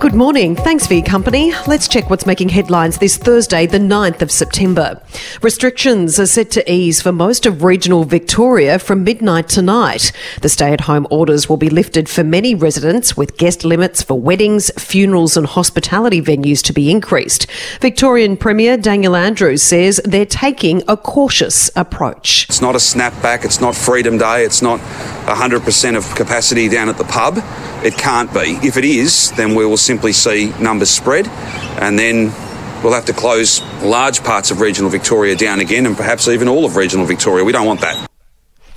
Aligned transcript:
Good 0.00 0.14
morning. 0.14 0.56
Thanks 0.56 0.86
for 0.86 0.94
your 0.94 1.04
company. 1.04 1.52
Let's 1.66 1.86
check 1.86 2.08
what's 2.08 2.24
making 2.24 2.48
headlines 2.48 2.96
this 2.96 3.18
Thursday, 3.18 3.66
the 3.66 3.76
9th 3.76 4.22
of 4.22 4.30
September. 4.30 4.98
Restrictions 5.42 6.18
are 6.18 6.24
set 6.24 6.50
to 6.52 6.72
ease 6.72 7.02
for 7.02 7.12
most 7.12 7.44
of 7.44 7.62
regional 7.62 8.04
Victoria 8.04 8.78
from 8.78 9.04
midnight 9.04 9.50
tonight. 9.50 10.10
The 10.40 10.48
stay 10.48 10.72
at 10.72 10.80
home 10.80 11.06
orders 11.10 11.50
will 11.50 11.58
be 11.58 11.68
lifted 11.68 12.08
for 12.08 12.24
many 12.24 12.54
residents, 12.54 13.14
with 13.14 13.36
guest 13.36 13.62
limits 13.62 14.00
for 14.02 14.18
weddings, 14.18 14.70
funerals, 14.82 15.36
and 15.36 15.46
hospitality 15.46 16.22
venues 16.22 16.62
to 16.62 16.72
be 16.72 16.90
increased. 16.90 17.46
Victorian 17.82 18.38
Premier 18.38 18.78
Daniel 18.78 19.14
Andrews 19.14 19.62
says 19.62 20.00
they're 20.06 20.24
taking 20.24 20.82
a 20.88 20.96
cautious 20.96 21.70
approach. 21.76 22.46
It's 22.48 22.62
not 22.62 22.74
a 22.74 22.78
snapback, 22.78 23.44
it's 23.44 23.60
not 23.60 23.74
Freedom 23.74 24.16
Day, 24.16 24.46
it's 24.46 24.62
not 24.62 24.80
100% 24.80 25.94
of 25.94 26.14
capacity 26.14 26.70
down 26.70 26.88
at 26.88 26.96
the 26.96 27.04
pub. 27.04 27.36
It 27.82 27.96
can't 27.96 28.30
be. 28.34 28.58
If 28.66 28.76
it 28.76 28.84
is, 28.84 29.32
then 29.32 29.54
we 29.54 29.64
will 29.64 29.78
simply 29.90 30.12
see 30.12 30.52
numbers 30.60 30.88
spread 30.88 31.26
and 31.82 31.98
then 31.98 32.26
we'll 32.80 32.92
have 32.92 33.06
to 33.06 33.12
close 33.12 33.60
large 33.82 34.22
parts 34.22 34.52
of 34.52 34.60
regional 34.60 34.88
Victoria 34.88 35.34
down 35.34 35.58
again 35.58 35.84
and 35.84 35.96
perhaps 35.96 36.28
even 36.28 36.46
all 36.46 36.64
of 36.64 36.76
regional 36.76 37.06
Victoria. 37.06 37.44
We 37.44 37.50
don't 37.50 37.66
want 37.66 37.80
that. 37.80 38.09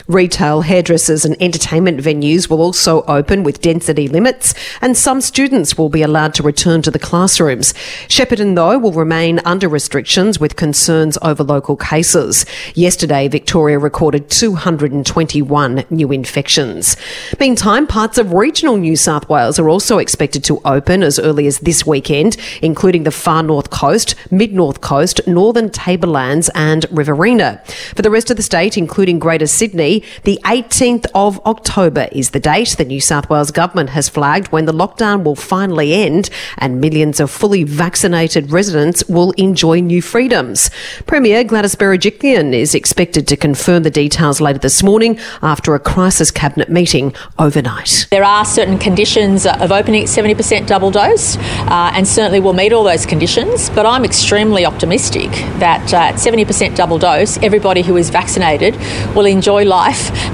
Retail, 0.08 0.62
hairdressers, 0.62 1.24
and 1.24 1.42
entertainment 1.42 2.00
venues 2.02 2.50
will 2.50 2.62
also 2.62 3.04
open 3.04 3.44
with 3.44 3.62
density 3.62 4.10
limits, 4.10 4.54
and 4.82 4.98
some 4.98 5.22
students 5.22 5.78
will 5.78 5.88
be 5.88 6.02
allowed 6.02 6.34
to 6.34 6.44
return 6.44 6.82
to 6.82 6.92
the 6.92 7.00
classrooms. 7.00 7.74
Shepparton, 8.10 8.56
though, 8.56 8.78
will 8.78 8.92
remain 8.92 9.40
under 9.46 9.70
restrictions 9.70 10.42
with 10.42 10.58
concerns 10.58 11.18
over 11.22 11.42
local 11.42 11.78
cases. 11.78 12.46
Yesterday, 12.76 13.30
Victoria 13.30 13.80
recorded 13.80 14.30
221 14.30 15.86
new 15.90 16.12
infections. 16.12 16.98
Meantime, 17.40 17.88
parts 17.88 18.18
of 18.18 18.34
regional 18.34 18.76
New 18.76 18.98
South 18.98 19.30
Wales 19.30 19.58
are 19.58 19.70
also 19.70 20.00
expected 20.00 20.44
to 20.44 20.60
open 20.66 21.02
as 21.02 21.18
early 21.18 21.48
as 21.48 21.60
this 21.60 21.86
weekend, 21.86 22.36
including 22.62 23.04
the 23.04 23.12
far 23.12 23.42
north 23.42 23.70
coast, 23.70 24.16
mid 24.30 24.54
north 24.54 24.82
coast, 24.82 25.22
northern 25.26 25.70
Tablelands, 25.70 26.50
and 26.54 26.86
Riverina. 26.92 27.62
For 27.96 28.02
the 28.02 28.12
rest 28.12 28.30
of 28.30 28.36
the 28.36 28.44
state, 28.44 28.78
including 28.78 29.18
Greater 29.18 29.48
Sydney, 29.48 29.93
the 30.24 30.40
18th 30.46 31.06
of 31.14 31.40
October 31.46 32.08
is 32.12 32.32
the 32.32 32.40
date 32.40 32.76
the 32.78 32.86
New 32.86 33.02
South 33.02 33.30
Wales 33.30 33.52
government 33.52 33.92
has 33.92 34.10
flagged 34.10 34.48
when 34.52 34.66
the 34.66 34.72
lockdown 34.72 35.24
will 35.24 35.36
finally 35.36 35.94
end 35.94 36.30
and 36.58 36.80
millions 36.80 37.20
of 37.20 37.30
fully 37.30 37.64
vaccinated 37.64 38.52
residents 38.52 39.04
will 39.08 39.32
enjoy 39.32 39.80
new 39.80 40.02
freedoms. 40.02 40.70
Premier 41.06 41.44
Gladys 41.44 41.76
Berejiklian 41.76 42.54
is 42.54 42.74
expected 42.74 43.28
to 43.28 43.38
confirm 43.38 43.84
the 43.84 43.92
details 43.92 44.40
later 44.40 44.60
this 44.60 44.82
morning 44.82 45.20
after 45.42 45.76
a 45.76 45.80
crisis 45.80 46.32
cabinet 46.32 46.70
meeting 46.70 47.14
overnight. 47.38 48.08
There 48.10 48.24
are 48.24 48.46
certain 48.46 48.78
conditions 48.78 49.46
of 49.46 49.72
opening 49.72 50.04
at 50.04 50.10
70% 50.10 50.68
double 50.68 50.92
dose, 50.92 51.38
uh, 51.38 51.92
and 51.94 52.08
certainly 52.08 52.40
we'll 52.40 52.54
meet 52.54 52.74
all 52.74 52.84
those 52.84 53.06
conditions. 53.06 53.70
But 53.70 53.86
I'm 53.86 54.06
extremely 54.06 54.66
optimistic 54.66 55.30
that 55.60 55.94
uh, 55.94 55.98
at 55.98 56.16
70% 56.16 56.76
double 56.76 56.98
dose, 56.98 57.38
everybody 57.38 57.82
who 57.82 57.98
is 57.98 58.10
vaccinated 58.10 58.76
will 59.16 59.26
enjoy 59.26 59.66
life 59.66 59.83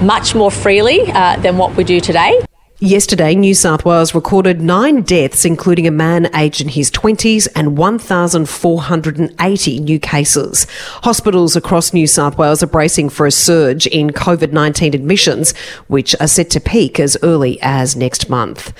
much 0.01 0.35
more 0.35 0.51
freely 0.51 1.11
uh, 1.11 1.37
than 1.37 1.57
what 1.57 1.75
we 1.75 1.83
do 1.83 1.99
today. 1.99 2.41
Yesterday, 2.81 3.35
New 3.35 3.55
South 3.55 3.83
Wales 3.83 4.15
recorded 4.15 4.61
nine 4.61 5.01
deaths, 5.01 5.43
including 5.43 5.85
a 5.85 5.91
man 5.91 6.33
aged 6.33 6.61
in 6.61 6.69
his 6.69 6.89
20s 6.89 7.45
and 7.53 7.77
1,480 7.77 9.79
new 9.81 9.99
cases. 9.99 10.65
Hospitals 11.03 11.57
across 11.57 11.91
New 11.91 12.07
South 12.07 12.37
Wales 12.37 12.63
are 12.63 12.67
bracing 12.67 13.09
for 13.09 13.25
a 13.25 13.31
surge 13.31 13.85
in 13.87 14.11
COVID 14.11 14.53
19 14.53 14.93
admissions, 14.93 15.53
which 15.87 16.15
are 16.21 16.27
set 16.27 16.49
to 16.51 16.61
peak 16.61 17.01
as 17.01 17.17
early 17.21 17.59
as 17.61 17.97
next 17.97 18.29
month. 18.29 18.71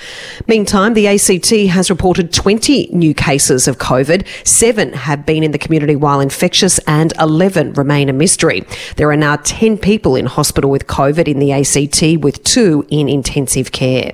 Meantime, 0.48 0.94
the 0.94 1.06
ACT 1.06 1.50
has 1.70 1.90
reported 1.90 2.32
20 2.32 2.88
new 2.92 3.12
cases 3.12 3.68
of 3.68 3.76
COVID. 3.76 4.26
Seven 4.48 4.94
have 4.94 5.26
been 5.26 5.42
in 5.42 5.52
the 5.52 5.58
community 5.58 5.94
while 5.94 6.20
infectious, 6.20 6.78
and 6.86 7.12
11 7.20 7.74
remain 7.74 8.08
a 8.08 8.14
mystery. 8.14 8.64
There 8.96 9.10
are 9.10 9.16
now 9.16 9.36
10 9.44 9.76
people 9.76 10.16
in 10.16 10.24
hospital 10.24 10.70
with 10.70 10.86
COVID 10.86 11.28
in 11.28 11.38
the 11.38 11.52
ACT, 11.52 12.24
with 12.24 12.42
two 12.44 12.86
in 12.88 13.06
intensive 13.06 13.72
care 13.72 13.89
care. 13.90 14.12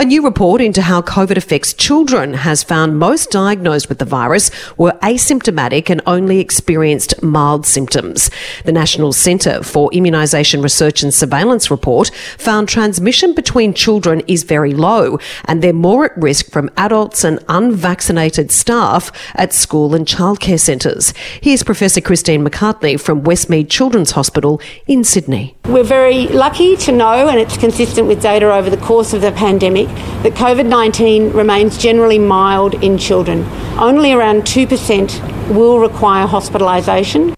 A 0.00 0.04
new 0.06 0.22
report 0.22 0.62
into 0.62 0.80
how 0.80 1.02
COVID 1.02 1.36
affects 1.36 1.74
children 1.74 2.32
has 2.32 2.62
found 2.62 2.98
most 2.98 3.30
diagnosed 3.30 3.90
with 3.90 3.98
the 3.98 4.06
virus 4.06 4.50
were 4.78 4.98
asymptomatic 5.02 5.90
and 5.90 6.00
only 6.06 6.40
experienced 6.40 7.22
mild 7.22 7.66
symptoms. 7.66 8.30
The 8.64 8.72
National 8.72 9.12
Centre 9.12 9.62
for 9.62 9.90
Immunisation 9.90 10.62
Research 10.62 11.02
and 11.02 11.12
Surveillance 11.12 11.70
report 11.70 12.10
found 12.38 12.66
transmission 12.66 13.34
between 13.34 13.74
children 13.74 14.22
is 14.26 14.42
very 14.42 14.72
low 14.72 15.18
and 15.44 15.60
they're 15.60 15.74
more 15.74 16.06
at 16.06 16.16
risk 16.16 16.50
from 16.50 16.70
adults 16.78 17.22
and 17.22 17.38
unvaccinated 17.50 18.50
staff 18.50 19.12
at 19.34 19.52
school 19.52 19.94
and 19.94 20.06
childcare 20.06 20.58
centres. 20.58 21.12
Here's 21.42 21.62
Professor 21.62 22.00
Kristine 22.00 22.42
Macartney 22.42 22.98
from 22.98 23.22
Westmead 23.22 23.68
Children's 23.68 24.12
Hospital 24.12 24.62
in 24.86 25.04
Sydney. 25.04 25.58
We're 25.66 25.84
very 25.84 26.26
lucky 26.28 26.74
to 26.78 26.90
know, 26.90 27.28
and 27.28 27.38
it's 27.38 27.56
consistent 27.56 28.08
with 28.08 28.22
data 28.22 28.52
over 28.52 28.70
the 28.70 28.76
course 28.78 29.12
of 29.12 29.20
the 29.20 29.30
pandemic, 29.30 29.89
that 30.22 30.34
COVID 30.34 30.66
19 30.66 31.32
remains 31.32 31.78
generally 31.78 32.18
mild 32.18 32.74
in 32.82 32.98
children. 32.98 33.44
Only 33.78 34.12
around 34.12 34.42
2% 34.42 35.54
will 35.54 35.78
require 35.78 36.26
hospitalisation. 36.26 37.34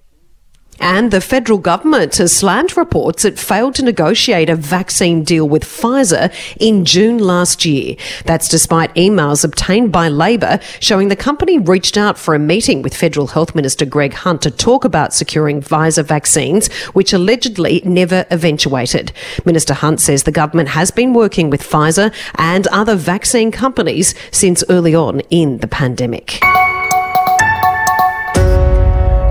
And 0.82 1.12
the 1.12 1.20
federal 1.20 1.58
government 1.58 2.16
has 2.16 2.34
slammed 2.34 2.76
reports 2.76 3.24
it 3.24 3.38
failed 3.38 3.76
to 3.76 3.84
negotiate 3.84 4.50
a 4.50 4.56
vaccine 4.56 5.22
deal 5.22 5.48
with 5.48 5.64
Pfizer 5.64 6.34
in 6.58 6.84
June 6.84 7.18
last 7.18 7.64
year. 7.64 7.94
That's 8.24 8.48
despite 8.48 8.92
emails 8.96 9.44
obtained 9.44 9.92
by 9.92 10.08
Labor 10.08 10.58
showing 10.80 11.06
the 11.06 11.14
company 11.14 11.56
reached 11.56 11.96
out 11.96 12.18
for 12.18 12.34
a 12.34 12.38
meeting 12.40 12.82
with 12.82 12.96
Federal 12.96 13.28
Health 13.28 13.54
Minister 13.54 13.86
Greg 13.86 14.12
Hunt 14.12 14.42
to 14.42 14.50
talk 14.50 14.84
about 14.84 15.14
securing 15.14 15.60
Pfizer 15.60 16.04
vaccines, 16.04 16.66
which 16.94 17.12
allegedly 17.12 17.80
never 17.84 18.26
eventuated. 18.32 19.12
Minister 19.44 19.74
Hunt 19.74 20.00
says 20.00 20.24
the 20.24 20.32
government 20.32 20.70
has 20.70 20.90
been 20.90 21.14
working 21.14 21.48
with 21.48 21.62
Pfizer 21.62 22.12
and 22.34 22.66
other 22.66 22.96
vaccine 22.96 23.52
companies 23.52 24.16
since 24.32 24.64
early 24.68 24.96
on 24.96 25.20
in 25.30 25.58
the 25.58 25.68
pandemic. 25.68 26.40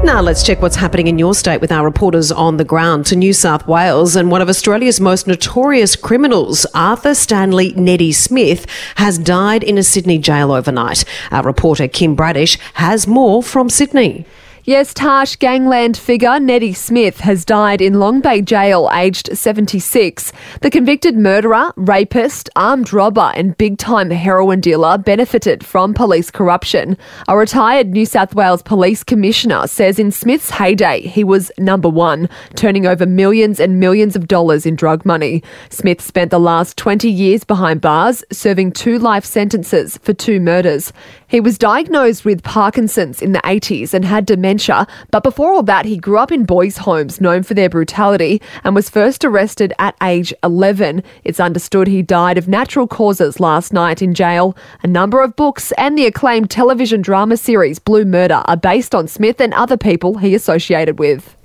Now 0.03 0.19
let's 0.19 0.41
check 0.41 0.63
what's 0.63 0.77
happening 0.77 1.07
in 1.07 1.19
your 1.19 1.35
state 1.35 1.61
with 1.61 1.71
our 1.71 1.85
reporters 1.85 2.31
on 2.31 2.57
the 2.57 2.65
ground 2.65 3.05
to 3.05 3.15
New 3.15 3.33
South 3.33 3.67
Wales. 3.67 4.15
And 4.15 4.31
one 4.31 4.41
of 4.41 4.49
Australia's 4.49 4.99
most 4.99 5.27
notorious 5.27 5.95
criminals, 5.95 6.65
Arthur 6.73 7.13
Stanley 7.13 7.71
Neddy 7.73 8.11
Smith, 8.11 8.65
has 8.95 9.19
died 9.19 9.63
in 9.63 9.77
a 9.77 9.83
Sydney 9.83 10.17
jail 10.17 10.51
overnight. 10.51 11.05
Our 11.29 11.43
reporter 11.43 11.87
Kim 11.87 12.15
Bradish 12.15 12.57
has 12.73 13.05
more 13.05 13.43
from 13.43 13.69
Sydney. 13.69 14.25
Yes, 14.63 14.93
Tash 14.93 15.37
gangland 15.37 15.97
figure 15.97 16.39
Neddy 16.39 16.73
Smith 16.73 17.21
has 17.21 17.43
died 17.43 17.81
in 17.81 17.99
Long 17.99 18.21
Bay 18.21 18.43
Jail, 18.43 18.91
aged 18.93 19.35
76. 19.35 20.31
The 20.61 20.69
convicted 20.69 21.17
murderer, 21.17 21.73
rapist, 21.77 22.47
armed 22.55 22.93
robber, 22.93 23.31
and 23.33 23.57
big 23.57 23.79
time 23.79 24.11
heroin 24.11 24.59
dealer 24.59 24.99
benefited 24.99 25.65
from 25.65 25.95
police 25.95 26.29
corruption. 26.29 26.95
A 27.27 27.35
retired 27.35 27.87
New 27.87 28.05
South 28.05 28.35
Wales 28.35 28.61
Police 28.61 29.03
Commissioner 29.03 29.65
says 29.65 29.97
in 29.97 30.11
Smith's 30.11 30.51
heyday, 30.51 31.01
he 31.01 31.23
was 31.23 31.51
number 31.57 31.89
one, 31.89 32.29
turning 32.53 32.85
over 32.85 33.07
millions 33.07 33.59
and 33.59 33.79
millions 33.79 34.15
of 34.15 34.27
dollars 34.27 34.67
in 34.67 34.75
drug 34.75 35.03
money. 35.05 35.41
Smith 35.71 36.01
spent 36.01 36.29
the 36.29 36.39
last 36.39 36.77
20 36.77 37.09
years 37.09 37.43
behind 37.43 37.81
bars, 37.81 38.23
serving 38.31 38.73
two 38.73 38.99
life 38.99 39.25
sentences 39.25 39.97
for 39.97 40.13
two 40.13 40.39
murders. 40.39 40.93
He 41.31 41.39
was 41.39 41.57
diagnosed 41.57 42.25
with 42.25 42.43
Parkinson's 42.43 43.21
in 43.21 43.31
the 43.31 43.39
80s 43.39 43.93
and 43.93 44.03
had 44.03 44.25
dementia, 44.25 44.85
but 45.11 45.23
before 45.23 45.53
all 45.53 45.63
that, 45.63 45.85
he 45.85 45.95
grew 45.95 46.17
up 46.17 46.29
in 46.29 46.43
boys' 46.43 46.79
homes 46.79 47.21
known 47.21 47.43
for 47.43 47.53
their 47.53 47.69
brutality 47.69 48.41
and 48.65 48.75
was 48.75 48.89
first 48.89 49.23
arrested 49.23 49.71
at 49.79 49.95
age 50.03 50.33
11. 50.43 51.01
It's 51.23 51.39
understood 51.39 51.87
he 51.87 52.01
died 52.01 52.37
of 52.37 52.49
natural 52.49 52.85
causes 52.85 53.39
last 53.39 53.71
night 53.71 54.01
in 54.01 54.13
jail. 54.13 54.57
A 54.83 54.87
number 54.87 55.23
of 55.23 55.37
books 55.37 55.71
and 55.77 55.97
the 55.97 56.05
acclaimed 56.05 56.49
television 56.49 57.01
drama 57.01 57.37
series 57.37 57.79
Blue 57.79 58.03
Murder 58.03 58.43
are 58.43 58.57
based 58.57 58.93
on 58.93 59.07
Smith 59.07 59.39
and 59.39 59.53
other 59.53 59.77
people 59.77 60.17
he 60.17 60.35
associated 60.35 60.99
with. 60.99 61.37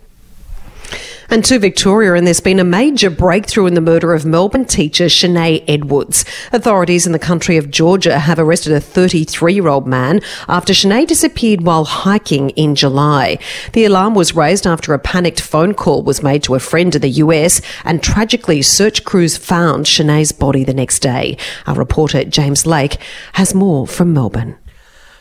And 1.28 1.44
to 1.46 1.58
Victoria, 1.58 2.14
and 2.14 2.24
there's 2.26 2.40
been 2.40 2.60
a 2.60 2.64
major 2.64 3.10
breakthrough 3.10 3.66
in 3.66 3.74
the 3.74 3.80
murder 3.80 4.14
of 4.14 4.24
Melbourne 4.24 4.64
teacher 4.64 5.06
Shanae 5.06 5.64
Edwards. 5.66 6.24
Authorities 6.52 7.04
in 7.04 7.12
the 7.12 7.18
country 7.18 7.56
of 7.56 7.70
Georgia 7.70 8.20
have 8.20 8.38
arrested 8.38 8.72
a 8.72 8.80
33 8.80 9.54
year 9.54 9.66
old 9.66 9.86
man 9.86 10.20
after 10.48 10.72
Shanae 10.72 11.06
disappeared 11.06 11.62
while 11.62 11.84
hiking 11.84 12.50
in 12.50 12.76
July. 12.76 13.38
The 13.72 13.84
alarm 13.84 14.14
was 14.14 14.36
raised 14.36 14.66
after 14.66 14.94
a 14.94 15.00
panicked 15.00 15.40
phone 15.40 15.74
call 15.74 16.04
was 16.04 16.22
made 16.22 16.44
to 16.44 16.54
a 16.54 16.60
friend 16.60 16.94
in 16.94 17.02
the 17.02 17.08
US, 17.08 17.60
and 17.84 18.02
tragically, 18.02 18.62
search 18.62 19.04
crews 19.04 19.36
found 19.36 19.86
Shanae's 19.86 20.32
body 20.32 20.62
the 20.62 20.74
next 20.74 21.00
day. 21.00 21.36
Our 21.66 21.74
reporter 21.74 22.24
James 22.24 22.66
Lake 22.66 22.98
has 23.32 23.54
more 23.54 23.86
from 23.86 24.12
Melbourne. 24.12 24.56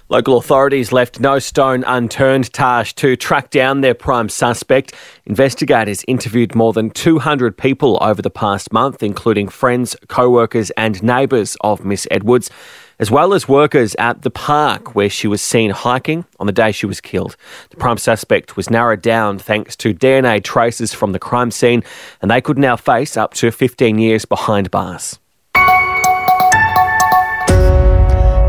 Local 0.07 0.37
authorities 0.37 0.91
left 0.91 1.19
no 1.19 1.39
stone 1.39 1.83
unturned, 1.83 2.53
Tash, 2.53 2.93
to 2.93 3.15
track 3.15 3.49
down 3.49 3.81
their 3.81 3.95
prime 3.95 4.29
suspect. 4.29 4.93
Investigators 5.25 6.05
interviewed 6.07 6.53
more 6.53 6.73
than 6.73 6.91
200 6.91 7.57
people 7.57 7.97
over 7.99 8.21
the 8.21 8.29
past 8.29 8.71
month, 8.71 9.01
including 9.01 9.47
friends, 9.47 9.95
co 10.07 10.29
workers, 10.29 10.69
and 10.77 11.01
neighbours 11.01 11.57
of 11.61 11.83
Miss 11.83 12.07
Edwards, 12.11 12.51
as 12.99 13.09
well 13.09 13.33
as 13.33 13.49
workers 13.49 13.95
at 13.95 14.21
the 14.21 14.29
park 14.29 14.93
where 14.93 15.09
she 15.09 15.27
was 15.27 15.41
seen 15.41 15.71
hiking 15.71 16.23
on 16.39 16.45
the 16.45 16.53
day 16.53 16.71
she 16.71 16.85
was 16.85 17.01
killed. 17.01 17.35
The 17.71 17.77
prime 17.77 17.97
suspect 17.97 18.55
was 18.55 18.69
narrowed 18.69 19.01
down 19.01 19.39
thanks 19.39 19.75
to 19.77 19.91
DNA 19.91 20.43
traces 20.43 20.93
from 20.93 21.13
the 21.13 21.19
crime 21.19 21.49
scene, 21.49 21.83
and 22.21 22.29
they 22.29 22.41
could 22.41 22.59
now 22.59 22.75
face 22.75 23.17
up 23.17 23.33
to 23.35 23.49
15 23.49 23.97
years 23.97 24.25
behind 24.25 24.69
bars. 24.69 25.17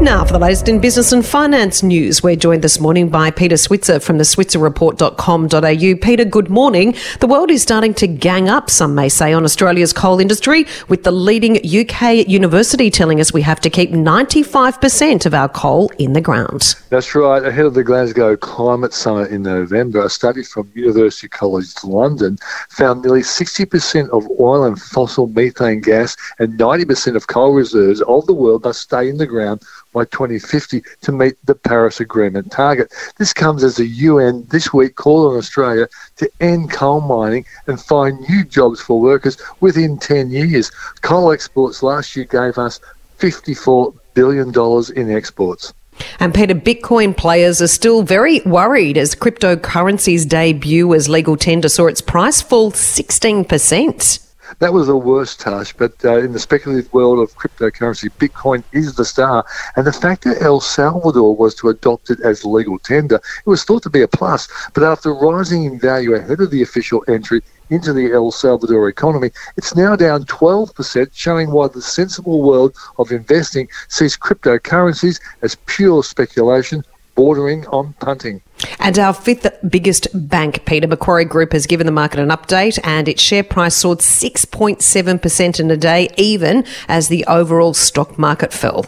Now, 0.07 0.25
for 0.25 0.35
the 0.35 0.39
latest 0.39 0.69
in 0.69 0.79
business 0.79 1.11
and 1.11 1.27
finance 1.27 1.83
news, 1.83 2.23
we're 2.23 2.37
joined 2.37 2.63
this 2.63 2.79
morning 2.79 3.09
by 3.09 3.33
Peter 3.33 3.57
Switzer 3.57 3.99
from 3.99 4.19
the 4.19 4.23
switzerreport.com.au. 4.23 5.97
Peter, 6.01 6.25
good 6.25 6.49
morning. 6.49 6.95
The 7.19 7.27
world 7.27 7.51
is 7.51 7.63
starting 7.63 7.93
to 7.95 8.07
gang 8.07 8.49
up, 8.49 8.71
some 8.71 8.95
may 8.95 9.09
say, 9.09 9.33
on 9.33 9.43
Australia's 9.43 9.93
coal 9.93 10.21
industry, 10.21 10.65
with 10.87 11.03
the 11.03 11.11
leading 11.11 11.57
UK 11.57 12.29
university 12.29 12.89
telling 12.89 13.21
us 13.21 13.33
we 13.33 13.43
have 13.43 13.61
to 13.63 13.69
keep 13.69 13.91
95% 13.91 15.27
of 15.27 15.35
our 15.35 15.49
coal 15.49 15.91
in 15.99 16.13
the 16.13 16.21
ground. 16.21 16.77
That's 16.89 17.13
right. 17.17 17.45
Ahead 17.45 17.67
of 17.67 17.75
the 17.75 17.83
Glasgow 17.83 18.37
Climate 18.37 18.95
Summit 18.95 19.33
in 19.33 19.43
November, 19.43 20.05
a 20.05 20.09
study 20.09 20.45
from 20.45 20.71
University 20.75 21.29
College 21.29 21.75
London 21.83 22.39
found 22.69 23.03
nearly 23.03 23.23
60% 23.23 24.09
of 24.11 24.25
oil 24.39 24.63
and 24.63 24.81
fossil 24.81 25.27
methane 25.27 25.81
gas 25.81 26.17
and 26.39 26.57
90% 26.57 27.17
of 27.17 27.27
coal 27.27 27.55
reserves 27.55 28.01
of 28.03 28.25
the 28.27 28.35
world 28.35 28.63
must 28.63 28.83
stay 28.83 29.09
in 29.09 29.17
the 29.17 29.27
ground 29.27 29.65
by 29.97 30.05
2050 30.05 30.83
to 31.01 31.11
meet 31.11 31.35
the 31.47 31.55
Paris 31.55 32.01
Agreement 32.01 32.53
target. 32.53 32.93
This 33.17 33.33
comes 33.33 33.65
as 33.65 33.77
the 33.77 33.87
UN 33.87 34.45
this 34.51 34.71
week 34.71 34.95
called 34.95 35.33
on 35.33 35.39
Australia 35.39 35.89
to 36.17 36.31
end 36.41 36.71
coal 36.71 37.01
mining 37.01 37.47
and 37.67 37.81
find 37.81 38.21
new 38.29 38.45
jobs 38.45 38.79
for 38.79 39.01
workers 39.01 39.39
within 39.61 39.97
10 39.97 40.29
years. 40.29 40.71
Coal 41.01 41.33
exports 41.33 41.83
last 41.83 42.15
year 42.15 42.27
gave 42.27 42.59
us 42.59 42.79
$54 43.19 43.97
billion 44.13 44.53
in 44.97 45.17
exports. 45.17 45.73
And 46.21 46.35
Peter, 46.35 46.55
Bitcoin 46.55 47.17
players 47.17 47.63
are 47.63 47.67
still 47.67 48.03
very 48.03 48.41
worried 48.41 48.99
as 48.99 49.15
cryptocurrency's 49.15 50.27
debut 50.27 50.93
as 50.93 51.09
legal 51.09 51.39
tender 51.39 51.71
saw 51.71 51.87
its 51.87 52.03
price 52.03 52.43
fall 52.43 52.71
16%. 52.71 54.26
That 54.59 54.73
was 54.73 54.87
the 54.87 54.97
worst 54.97 55.41
touch, 55.41 55.77
but 55.77 55.93
uh, 56.05 56.19
in 56.19 56.33
the 56.33 56.39
speculative 56.39 56.93
world 56.93 57.19
of 57.19 57.37
cryptocurrency, 57.37 58.11
Bitcoin 58.11 58.63
is 58.73 58.95
the 58.95 59.05
star. 59.05 59.45
And 59.75 59.87
the 59.87 59.93
fact 59.93 60.25
that 60.25 60.41
El 60.41 60.61
Salvador 60.61 61.37
was 61.37 61.55
to 61.57 61.69
adopt 61.69 62.11
it 62.11 62.21
as 62.21 62.45
legal 62.45 62.79
tender, 62.79 63.17
it 63.17 63.49
was 63.49 63.65
thought 63.65 63.83
to 63.83 63.91
be 63.91 64.03
a 64.03 64.09
plus. 64.09 64.49
But 64.73 64.85
after 64.85 65.13
rising 65.13 65.65
in 65.65 65.81
value 65.81 66.15
ahead 66.15 66.41
of 66.41 66.51
the 66.51 66.63
official 66.63 67.05
entry 67.09 67.43
into 67.71 67.93
the 67.93 68.13
El 68.13 68.31
Salvador 68.31 68.89
economy, 68.89 69.31
it's 69.57 69.75
now 69.75 69.97
down 69.97 70.25
12%, 70.25 71.11
showing 71.13 71.51
why 71.51 71.69
the 71.69 71.83
sensible 71.83 72.43
world 72.43 72.77
of 72.99 73.11
investing 73.11 73.69
sees 73.89 74.17
cryptocurrencies 74.17 75.21
as 75.43 75.57
pure 75.67 76.03
speculation 76.05 76.85
bordering 77.17 77.67
on 77.67 77.95
punting. 77.95 78.43
And 78.79 78.99
our 78.99 79.13
fifth 79.13 79.47
biggest 79.69 80.07
bank, 80.15 80.65
Peter 80.65 80.87
Macquarie 80.87 81.25
Group, 81.25 81.53
has 81.53 81.67
given 81.67 81.87
the 81.87 81.93
market 81.93 82.21
an 82.21 82.29
update 82.29 82.79
and 82.85 83.09
its 83.09 83.21
share 83.21 83.43
price 83.43 83.75
soared 83.75 83.99
6.7% 83.99 85.61
in 85.61 85.71
a 85.71 85.77
day, 85.77 86.09
even 86.17 86.65
as 86.89 87.09
the 87.09 87.25
overall 87.27 87.75
stock 87.75 88.19
market 88.19 88.53
fell. 88.53 88.87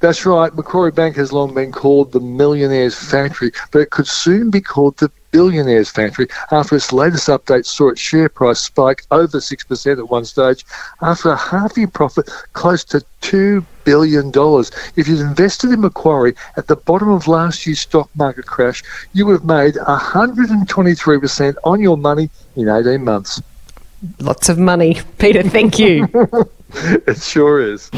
That's 0.00 0.26
right. 0.26 0.54
Macquarie 0.54 0.92
Bank 0.92 1.16
has 1.16 1.32
long 1.32 1.54
been 1.54 1.72
called 1.72 2.12
the 2.12 2.20
millionaire's 2.20 2.94
factory, 2.94 3.52
but 3.70 3.80
it 3.80 3.90
could 3.90 4.06
soon 4.06 4.50
be 4.50 4.60
called 4.60 4.96
the 4.98 5.10
billionaire's 5.36 5.90
factory 5.90 6.26
after 6.50 6.76
its 6.76 6.92
latest 6.92 7.28
update 7.28 7.66
saw 7.66 7.90
its 7.90 8.00
share 8.00 8.28
price 8.28 8.58
spike 8.58 9.04
over 9.10 9.38
6% 9.38 9.98
at 9.98 10.08
one 10.08 10.24
stage 10.24 10.64
after 11.02 11.30
a 11.30 11.36
half 11.36 11.76
year 11.76 11.88
profit 11.88 12.30
close 12.54 12.84
to 12.84 13.04
$2 13.20 13.62
billion. 13.84 14.32
If 14.96 15.08
you'd 15.08 15.20
invested 15.20 15.72
in 15.72 15.82
Macquarie 15.82 16.34
at 16.56 16.68
the 16.68 16.76
bottom 16.76 17.10
of 17.10 17.28
last 17.28 17.66
year's 17.66 17.80
stock 17.80 18.08
market 18.14 18.46
crash, 18.46 18.82
you 19.12 19.26
would 19.26 19.32
have 19.32 19.44
made 19.44 19.74
123% 19.74 21.54
on 21.64 21.80
your 21.80 21.98
money 21.98 22.30
in 22.56 22.68
18 22.68 23.04
months. 23.04 23.42
Lots 24.20 24.48
of 24.48 24.58
money. 24.58 25.00
Peter, 25.18 25.42
thank 25.42 25.78
you. 25.78 26.08
it 26.74 27.20
sure 27.20 27.60
is. 27.60 27.90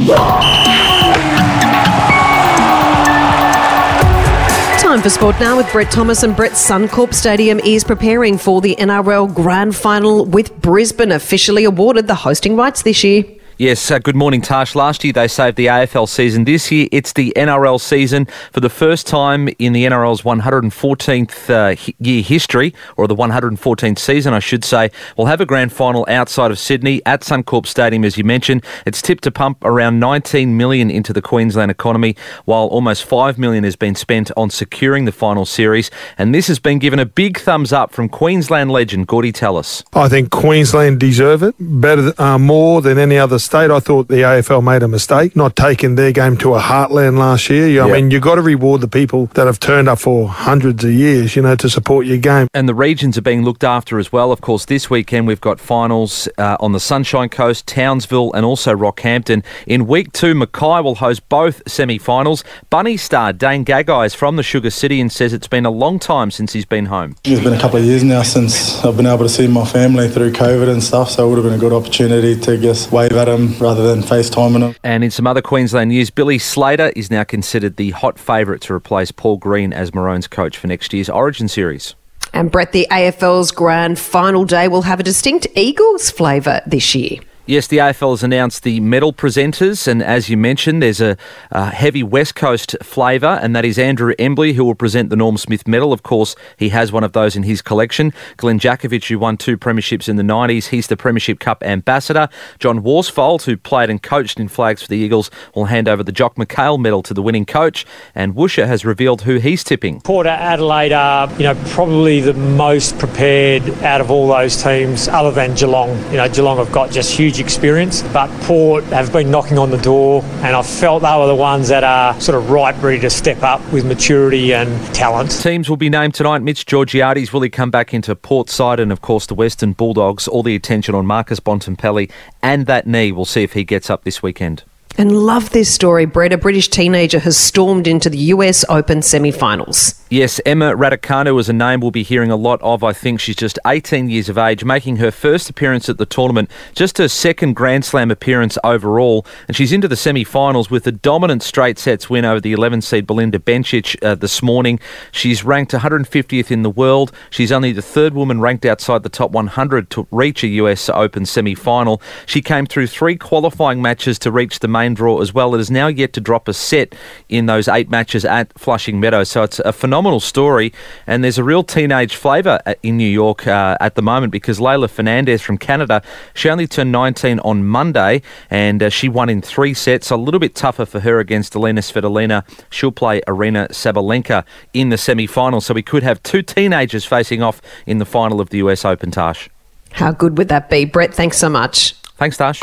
Time 4.98 5.04
for 5.04 5.10
sport 5.10 5.38
now 5.38 5.56
with 5.56 5.70
Brett 5.70 5.92
Thomas 5.92 6.24
and 6.24 6.34
Brett 6.34 6.54
Suncorp 6.54 7.14
Stadium 7.14 7.60
is 7.60 7.84
preparing 7.84 8.36
for 8.36 8.60
the 8.60 8.74
NRL 8.74 9.32
Grand 9.32 9.76
Final 9.76 10.24
with 10.24 10.60
Brisbane 10.60 11.12
officially 11.12 11.62
awarded 11.62 12.08
the 12.08 12.16
hosting 12.16 12.56
rights 12.56 12.82
this 12.82 13.04
year. 13.04 13.38
Yes, 13.60 13.90
uh, 13.90 13.99
good 13.99 14.14
morning, 14.14 14.40
Tash. 14.40 14.76
Last 14.76 15.02
year 15.02 15.12
they 15.12 15.26
saved 15.26 15.56
the 15.56 15.66
AFL 15.66 16.08
season. 16.08 16.44
This 16.44 16.70
year 16.70 16.87
it's 16.93 17.12
the 17.14 17.32
NRL 17.34 17.81
season 17.81 18.28
for 18.52 18.60
the 18.60 18.70
first 18.70 19.05
time 19.05 19.49
in 19.58 19.72
the 19.72 19.84
NRL's 19.84 20.22
114th 20.22 21.50
uh, 21.50 21.93
year 21.99 22.22
history, 22.22 22.72
or 22.96 23.08
the 23.08 23.16
114th 23.16 23.99
season, 23.99 24.32
I 24.32 24.38
should 24.38 24.64
say. 24.64 24.93
We'll 25.16 25.26
have 25.26 25.40
a 25.40 25.44
grand 25.44 25.72
final 25.72 26.06
outside 26.08 26.52
of 26.52 26.58
Sydney 26.60 27.02
at 27.05 27.22
Suncorp 27.22 27.66
Stadium, 27.66 28.05
as 28.05 28.16
you 28.16 28.22
mentioned. 28.22 28.64
It's 28.87 29.02
tipped 29.02 29.25
to 29.25 29.32
pump 29.32 29.64
around 29.64 29.99
19 29.99 30.56
million 30.56 30.88
into 30.88 31.12
the 31.12 31.20
Queensland 31.20 31.72
economy, 31.72 32.14
while 32.44 32.69
almost 32.69 33.06
5 33.06 33.38
million 33.38 33.64
has 33.64 33.75
been 33.75 33.96
spent 33.96 34.31
on 34.37 34.50
securing 34.50 35.04
the 35.04 35.11
final 35.11 35.44
series. 35.44 35.90
And 36.16 36.32
this 36.32 36.46
has 36.46 36.61
been 36.61 36.78
given 36.78 37.00
a 37.00 37.06
big 37.06 37.40
thumbs 37.40 37.72
up 37.72 37.90
from 37.90 38.08
Queensland 38.08 38.70
legend 38.70 39.08
Gordy 39.08 39.32
Tallis. 39.32 39.82
I 39.94 40.08
think 40.08 40.31
Queensland 40.31 41.00
deserve 41.00 41.43
it 41.43 41.56
better, 41.58 42.14
uh, 42.19 42.38
more 42.38 42.82
than 42.82 42.99
any 42.99 43.19
other 43.19 43.40
state. 43.48 43.70
I 43.70 43.80
thought 43.80 44.08
the 44.08 44.16
AFL 44.16 44.62
made 44.62 44.82
a 44.82 44.88
mistake 44.88 45.34
not 45.34 45.56
taking 45.56 45.94
their 45.94 46.12
game 46.12 46.36
to 46.36 46.54
a 46.54 46.60
heartland 46.60 47.16
last 47.16 47.48
year. 47.48 47.66
You 47.66 47.80
know, 47.80 47.88
I 47.88 47.92
mean, 47.92 48.10
you've 48.10 48.22
got 48.22 48.34
to 48.34 48.42
reward 48.42 48.82
the 48.82 48.88
people 48.88 49.26
that 49.32 49.46
have 49.46 49.58
turned 49.58 49.88
up 49.88 50.00
for 50.00 50.28
hundreds 50.28 50.84
of 50.84 50.92
years, 50.92 51.34
you 51.34 51.40
know, 51.40 51.56
to 51.56 51.70
support 51.70 52.04
your 52.04 52.18
game. 52.18 52.48
And 52.52 52.68
the 52.68 52.74
regions 52.74 53.16
are 53.16 53.22
being 53.22 53.44
looked 53.44 53.64
after 53.64 53.98
as 53.98 54.12
well. 54.12 54.32
Of 54.32 54.42
course, 54.42 54.66
this 54.66 54.90
weekend 54.90 55.26
we've 55.26 55.40
got 55.40 55.60
finals 55.60 56.28
uh, 56.36 56.58
on 56.60 56.72
the 56.72 56.80
Sunshine 56.80 57.30
Coast, 57.30 57.66
Townsville, 57.66 58.34
and 58.34 58.44
also 58.44 58.76
Rockhampton. 58.76 59.42
In 59.66 59.86
week 59.86 60.12
two, 60.12 60.34
Mackay 60.34 60.82
will 60.82 60.96
host 60.96 61.26
both 61.30 61.62
semi 61.66 61.96
finals. 61.96 62.44
Bunny 62.68 62.98
star 62.98 63.32
Dane 63.32 63.64
Gagai 63.64 64.04
is 64.04 64.14
from 64.14 64.37
the 64.37 64.42
Sugar 64.42 64.70
City 64.70 65.00
and 65.00 65.11
says 65.11 65.32
it's 65.32 65.49
been 65.49 65.64
a 65.64 65.70
long 65.70 65.99
time 65.99 66.30
since 66.30 66.52
he's 66.52 66.66
been 66.66 66.87
home. 66.87 67.16
It's 67.25 67.42
been 67.42 67.54
a 67.54 67.61
couple 67.61 67.78
of 67.78 67.87
years 67.87 68.04
now 68.04 68.23
since 68.25 68.84
I've 68.84 68.99
been 68.99 69.06
able 69.06 69.25
to 69.25 69.30
see 69.30 69.46
my 69.46 69.64
family 69.64 70.11
through 70.11 70.32
COVID 70.32 70.68
and 70.68 70.82
stuff, 70.82 71.12
so 71.12 71.26
it 71.26 71.30
would 71.30 71.38
have 71.38 71.44
been 71.44 71.54
a 71.54 71.58
good 71.58 71.73
opportunity 71.73 72.38
to 72.40 72.58
just 72.58 72.92
wave 72.92 73.12
at 73.12 73.25
them 73.25 73.38
rather 73.47 73.78
rather 73.78 73.95
than 73.95 74.02
FaceTiming 74.02 74.61
them. 74.61 74.75
And 74.83 75.04
in 75.04 75.11
some 75.11 75.26
other 75.26 75.42
Queensland 75.42 75.90
news, 75.90 76.11
Billy 76.11 76.38
Slater 76.38 76.92
is 76.97 77.11
now 77.11 77.25
considered 77.25 77.76
the 77.76 77.90
hot 77.90 78.18
favourite 78.18 78.61
to 78.62 78.75
replace 78.75 79.12
Paul 79.12 79.37
Green 79.37 79.73
as 79.73 79.95
Maroon's 79.95 80.26
coach 80.26 80.59
for 80.59 80.66
next 80.66 80.92
year's 80.92 81.09
Origin 81.09 81.49
Series. 81.49 81.95
And 82.33 82.50
Brett, 82.50 82.73
the 82.73 82.87
AFL's 82.90 83.50
grand 83.52 83.99
final 83.99 84.45
day 84.45 84.68
will 84.68 84.83
have 84.83 85.00
a 85.00 85.02
distinct 85.02 85.47
Eagles 85.54 86.11
flavour 86.11 86.61
this 86.66 86.95
year. 86.95 87.21
Yes, 87.49 87.67
the 87.67 87.78
AFL 87.78 88.11
has 88.11 88.23
announced 88.23 88.62
the 88.62 88.78
medal 88.78 89.11
presenters, 89.11 89.88
and 89.88 90.02
as 90.02 90.28
you 90.28 90.37
mentioned, 90.37 90.83
there's 90.83 91.00
a, 91.00 91.17
a 91.50 91.71
heavy 91.71 92.02
West 92.02 92.35
Coast 92.35 92.76
flavour, 92.83 93.38
and 93.40 93.57
that 93.57 93.64
is 93.64 93.78
Andrew 93.78 94.12
Embley, 94.19 94.52
who 94.52 94.67
will 94.67 94.75
present 94.75 95.09
the 95.09 95.17
Norm 95.17 95.38
Smith 95.38 95.67
medal. 95.67 95.95
Of 95.95 96.02
course, 96.02 96.37
he 96.59 96.69
has 96.69 96.93
one 96.93 97.05
of 97.05 97.14
those 97.14 97.37
in 97.37 97.45
his 97.45 97.62
collection. 97.62 98.12
Glenn 98.37 98.61
Jakovich, 98.61 99.09
who 99.09 99.19
won 99.19 99.38
two 99.38 99.57
premierships 99.57 100.11
in 100.11 100.17
the 100.17 100.23
90s, 100.23 100.67
he's 100.67 100.88
the 100.88 100.97
Premiership 100.99 101.40
Cup 101.40 101.62
ambassador. 101.62 102.28
John 102.59 102.83
Worsfold, 102.83 103.45
who 103.45 103.57
played 103.57 103.88
and 103.88 104.02
coached 104.02 104.38
in 104.38 104.49
flags 104.49 104.83
for 104.83 104.88
the 104.88 104.99
Eagles, 104.99 105.31
will 105.55 105.64
hand 105.64 105.88
over 105.88 106.02
the 106.02 106.12
Jock 106.12 106.35
McHale 106.35 106.78
medal 106.78 107.02
to 107.05 107.14
the 107.14 107.23
winning 107.23 107.47
coach, 107.47 107.87
and 108.14 108.35
Woosha 108.35 108.67
has 108.67 108.85
revealed 108.85 109.23
who 109.23 109.37
he's 109.37 109.64
tipping. 109.64 110.02
Port 110.02 110.26
Adelaide 110.26 110.93
are, 110.93 111.33
you 111.38 111.45
know, 111.45 111.55
probably 111.69 112.21
the 112.21 112.35
most 112.35 112.99
prepared 112.99 113.62
out 113.83 114.02
of 114.02 114.11
all 114.11 114.28
those 114.28 114.62
teams, 114.62 115.09
other 115.09 115.31
than 115.31 115.55
Geelong. 115.55 115.97
You 116.11 116.19
know, 116.19 116.28
Geelong 116.28 116.59
have 116.59 116.71
got 116.73 116.90
just 116.90 117.17
huge 117.17 117.38
experience, 117.40 118.02
but 118.12 118.28
Port 118.42 118.85
have 118.85 119.12
been 119.12 119.30
knocking 119.30 119.59
on 119.59 119.71
the 119.71 119.78
door, 119.78 120.23
and 120.42 120.57
I 120.57 120.62
felt 120.62 121.02
they 121.02 121.16
were 121.16 121.26
the 121.26 121.35
ones 121.35 121.68
that 121.68 121.85
are 121.85 122.18
sort 122.21 122.37
of 122.37 122.50
ripe, 122.50 122.83
ready 122.83 123.00
to 123.00 123.11
step 123.11 123.42
up 123.42 123.61
with 123.73 123.85
maturity 123.85 124.52
and 124.52 124.71
talent. 124.95 125.30
Teams 125.30 125.68
will 125.68 125.76
be 125.76 125.90
named 125.90 126.14
tonight. 126.14 126.42
Mitch 126.42 126.66
Georgiades 126.66 127.33
will 127.33 127.42
he 127.42 127.50
come 127.50 127.71
back 127.71 127.92
into 127.95 128.14
Port 128.14 128.50
side, 128.50 128.80
and 128.80 128.92
of 128.92 129.00
course 129.00 129.26
the 129.26 129.35
Western 129.35 129.73
Bulldogs. 129.73 130.28
All 130.28 130.42
the 130.42 130.54
attention 130.54 130.95
on 130.95 131.07
Marcus 131.07 131.40
Bontempelli 131.40 132.11
and 132.42 132.66
that 132.66 132.87
knee. 132.87 133.12
We'll 133.12 133.25
see 133.25 133.42
if 133.42 133.52
he 133.52 133.64
gets 133.64 133.90
up 133.90 134.04
this 134.04 134.23
weekend. 134.23 134.64
And 134.97 135.16
love 135.16 135.50
this 135.50 135.73
story, 135.73 136.07
Brett. 136.07 136.33
A 136.33 136.38
British 136.38 136.66
teenager 136.68 137.21
has 137.21 137.37
stormed 137.37 137.87
into 137.87 138.11
the 138.11 138.18
US 138.18 138.64
Open 138.68 139.00
semi 139.00 139.30
finals. 139.30 139.95
Yes, 140.10 140.40
Emma 140.46 140.74
Raducanu 140.74 141.38
is 141.38 141.50
a 141.50 141.52
name 141.52 141.80
we'll 141.80 141.90
be 141.90 142.02
hearing 142.02 142.30
a 142.30 142.36
lot 142.36 142.62
of. 142.62 142.82
I 142.82 142.94
think 142.94 143.20
she's 143.20 143.36
just 143.36 143.58
18 143.66 144.08
years 144.08 144.30
of 144.30 144.38
age, 144.38 144.64
making 144.64 144.96
her 144.96 145.10
first 145.10 145.50
appearance 145.50 145.90
at 145.90 145.98
the 145.98 146.06
tournament, 146.06 146.50
just 146.74 146.96
her 146.96 147.08
second 147.08 147.56
Grand 147.56 147.84
Slam 147.84 148.10
appearance 148.10 148.56
overall, 148.64 149.26
and 149.48 149.54
she's 149.54 149.70
into 149.70 149.86
the 149.86 149.96
semi-finals 149.96 150.70
with 150.70 150.86
a 150.86 150.92
dominant 150.92 151.42
straight 151.42 151.78
sets 151.78 152.08
win 152.08 152.24
over 152.24 152.40
the 152.40 152.52
11 152.52 152.80
seed 152.80 153.06
Belinda 153.06 153.38
Bencic 153.38 154.02
uh, 154.02 154.14
this 154.14 154.42
morning. 154.42 154.80
She's 155.12 155.44
ranked 155.44 155.72
150th 155.72 156.50
in 156.50 156.62
the 156.62 156.70
world. 156.70 157.12
She's 157.28 157.52
only 157.52 157.72
the 157.72 157.82
third 157.82 158.14
woman 158.14 158.40
ranked 158.40 158.64
outside 158.64 159.02
the 159.02 159.10
top 159.10 159.32
100 159.32 159.90
to 159.90 160.08
reach 160.10 160.42
a 160.42 160.48
US 160.48 160.88
Open 160.88 161.26
semi-final. 161.26 162.00
She 162.24 162.40
came 162.40 162.64
through 162.64 162.86
three 162.86 163.16
qualifying 163.16 163.82
matches 163.82 164.18
to 164.20 164.32
reach 164.32 164.60
the 164.60 164.68
main 164.68 164.94
draw 164.94 165.20
as 165.20 165.34
well. 165.34 165.54
It 165.54 165.60
is 165.60 165.70
now 165.70 165.88
yet 165.88 166.14
to 166.14 166.20
drop 166.22 166.48
a 166.48 166.54
set 166.54 166.94
in 167.28 167.44
those 167.44 167.68
eight 167.68 167.90
matches 167.90 168.24
at 168.24 168.58
Flushing 168.58 168.98
Meadows, 168.98 169.28
so 169.28 169.42
it's 169.42 169.58
a 169.58 169.72
phenomenal 169.74 169.98
phenomenal 169.99 170.21
story, 170.21 170.73
and 171.09 171.25
there's 171.25 171.38
a 171.38 171.43
real 171.43 171.64
teenage 171.64 172.14
flavour 172.14 172.61
uh, 172.64 172.75
in 172.85 172.97
New 172.97 173.09
York 173.09 173.49
uh, 173.49 173.76
at 173.81 173.97
the 173.97 174.02
moment 174.02 174.31
because 174.31 174.61
Leylah 174.61 174.88
Fernandez 174.88 175.43
from 175.43 175.59
Canada, 175.59 176.02
she 176.35 176.49
only 176.49 176.69
turned 176.69 176.93
19 176.93 177.40
on 177.40 177.67
Monday, 177.67 178.23
and 178.49 178.81
uh, 178.81 178.90
she 178.90 179.09
won 179.09 179.28
in 179.28 179.43
three 179.43 179.75
sets. 179.75 180.12
A 180.12 180.17
little 180.17 180.38
bit 180.38 180.55
tougher 180.55 180.87
for 180.87 181.00
her 181.00 181.19
against 181.19 181.57
Elena 181.57 181.81
Svitolina. 181.81 182.45
She'll 182.71 182.93
play 182.93 183.21
Aryna 183.23 183.71
Sabalenka 183.71 184.45
in 184.73 184.90
the 184.90 184.99
semi-final, 184.99 185.61
so 185.61 185.75
we 185.75 185.83
could 185.83 186.05
have 186.05 186.23
two 186.23 186.43
teenagers 186.43 187.05
facing 187.05 187.43
off 187.43 187.61
in 187.85 187.99
the 187.99 188.07
final 188.07 188.40
of 188.40 188.50
the 188.50 188.59
US 188.59 188.85
Open, 188.85 189.11
Tash. 189.11 189.50
How 189.90 190.12
good 190.12 190.38
would 190.38 190.47
that 190.49 190.71
be? 190.71 190.85
Brett, 190.85 191.12
thanks 191.12 191.38
so 191.38 191.49
much. 191.49 191.95
Thanks, 192.19 192.37
Tash. 192.37 192.61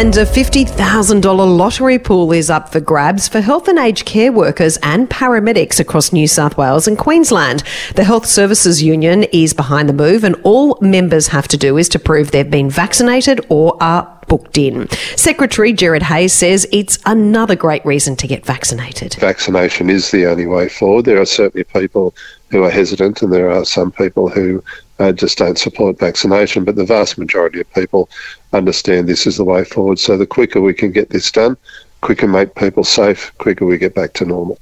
And 0.00 0.16
a 0.16 0.24
$50,000 0.24 1.58
lottery 1.58 1.98
pool 1.98 2.32
is 2.32 2.48
up 2.48 2.72
for 2.72 2.80
grabs 2.80 3.28
for 3.28 3.42
health 3.42 3.68
and 3.68 3.78
aged 3.78 4.06
care 4.06 4.32
workers 4.32 4.78
and 4.82 5.10
paramedics 5.10 5.78
across 5.78 6.10
New 6.10 6.26
South 6.26 6.56
Wales 6.56 6.88
and 6.88 6.96
Queensland. 6.96 7.62
The 7.96 8.04
Health 8.04 8.24
Services 8.24 8.82
Union 8.82 9.24
is 9.24 9.52
behind 9.52 9.90
the 9.90 9.92
move, 9.92 10.24
and 10.24 10.36
all 10.42 10.78
members 10.80 11.26
have 11.26 11.48
to 11.48 11.58
do 11.58 11.76
is 11.76 11.86
to 11.90 11.98
prove 11.98 12.30
they've 12.30 12.50
been 12.50 12.70
vaccinated 12.70 13.44
or 13.50 13.76
are 13.82 14.10
booked 14.26 14.56
in. 14.56 14.88
Secretary 15.16 15.70
Gerard 15.70 16.04
Hayes 16.04 16.32
says 16.32 16.66
it's 16.72 16.98
another 17.04 17.54
great 17.54 17.84
reason 17.84 18.16
to 18.16 18.26
get 18.26 18.46
vaccinated. 18.46 19.16
Vaccination 19.16 19.90
is 19.90 20.12
the 20.12 20.24
only 20.24 20.46
way 20.46 20.70
forward. 20.70 21.04
There 21.04 21.20
are 21.20 21.26
certainly 21.26 21.64
people 21.64 22.14
who 22.50 22.64
are 22.64 22.70
hesitant, 22.70 23.20
and 23.20 23.30
there 23.30 23.50
are 23.50 23.66
some 23.66 23.92
people 23.92 24.30
who 24.30 24.64
uh, 24.98 25.12
just 25.12 25.36
don't 25.36 25.58
support 25.58 25.98
vaccination. 25.98 26.64
But 26.64 26.76
the 26.76 26.86
vast 26.86 27.18
majority 27.18 27.60
of 27.60 27.70
people 27.74 28.08
understand 28.52 29.08
this 29.08 29.26
is 29.26 29.36
the 29.36 29.44
way 29.44 29.64
forward. 29.64 29.98
So 29.98 30.16
the 30.16 30.26
quicker 30.26 30.60
we 30.60 30.74
can 30.74 30.92
get 30.92 31.10
this 31.10 31.30
done, 31.30 31.56
quicker 32.00 32.26
make 32.26 32.54
people 32.54 32.84
safe, 32.84 33.32
quicker 33.38 33.66
we 33.66 33.78
get 33.78 33.94
back 33.94 34.12
to 34.14 34.24
normal. 34.24 34.58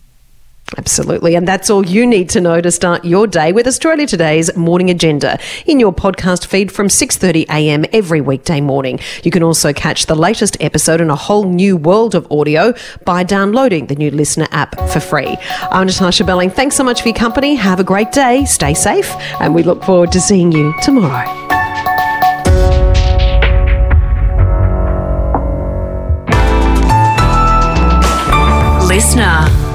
Absolutely. 0.76 1.34
And 1.34 1.48
that's 1.48 1.70
all 1.70 1.86
you 1.86 2.06
need 2.06 2.28
to 2.30 2.42
know 2.42 2.60
to 2.60 2.70
start 2.70 3.02
your 3.02 3.26
day 3.26 3.52
with 3.52 3.66
Australia 3.66 4.06
Today's 4.06 4.54
morning 4.54 4.90
agenda 4.90 5.38
in 5.64 5.80
your 5.80 5.94
podcast 5.94 6.46
feed 6.46 6.70
from 6.70 6.88
6:30 6.88 7.46
a.m. 7.48 7.86
every 7.92 8.20
weekday 8.20 8.60
morning. 8.60 9.00
You 9.22 9.30
can 9.30 9.42
also 9.42 9.72
catch 9.72 10.06
the 10.06 10.14
latest 10.14 10.58
episode 10.60 11.00
in 11.00 11.08
a 11.08 11.16
whole 11.16 11.44
new 11.44 11.76
world 11.78 12.14
of 12.14 12.30
audio 12.30 12.74
by 13.06 13.22
downloading 13.22 13.86
the 13.86 13.96
new 13.96 14.10
LiSTNR 14.10 14.48
app 14.50 14.78
for 14.90 15.00
free. 15.00 15.38
I'm 15.70 15.86
Natasha 15.86 16.24
Belling. 16.24 16.50
Thanks 16.50 16.76
so 16.76 16.84
much 16.84 17.00
for 17.00 17.08
your 17.08 17.16
company. 17.16 17.54
Have 17.54 17.80
a 17.80 17.84
great 17.84 18.12
day. 18.12 18.44
Stay 18.44 18.74
safe, 18.74 19.10
and 19.40 19.54
we 19.54 19.62
look 19.62 19.82
forward 19.84 20.12
to 20.12 20.20
seeing 20.20 20.52
you 20.52 20.74
tomorrow. 20.82 21.67
LiSTNR 29.08 29.67